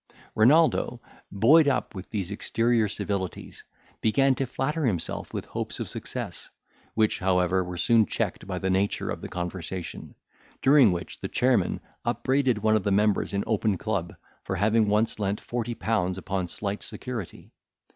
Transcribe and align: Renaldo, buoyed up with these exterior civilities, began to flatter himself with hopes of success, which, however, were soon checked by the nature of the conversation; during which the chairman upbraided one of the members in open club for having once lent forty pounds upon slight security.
Renaldo, 0.33 0.99
buoyed 1.31 1.67
up 1.67 1.93
with 1.93 2.09
these 2.09 2.31
exterior 2.31 2.89
civilities, 2.89 3.63
began 4.01 4.33
to 4.33 4.47
flatter 4.47 4.87
himself 4.87 5.31
with 5.31 5.45
hopes 5.45 5.79
of 5.79 5.87
success, 5.87 6.49
which, 6.95 7.19
however, 7.19 7.63
were 7.63 7.77
soon 7.77 8.07
checked 8.07 8.47
by 8.47 8.57
the 8.57 8.71
nature 8.71 9.11
of 9.11 9.21
the 9.21 9.29
conversation; 9.29 10.15
during 10.59 10.91
which 10.91 11.19
the 11.19 11.27
chairman 11.27 11.79
upbraided 12.03 12.57
one 12.63 12.75
of 12.75 12.83
the 12.83 12.91
members 12.91 13.31
in 13.31 13.43
open 13.45 13.77
club 13.77 14.15
for 14.43 14.55
having 14.55 14.89
once 14.89 15.19
lent 15.19 15.39
forty 15.39 15.75
pounds 15.75 16.17
upon 16.17 16.47
slight 16.47 16.81
security. 16.81 17.51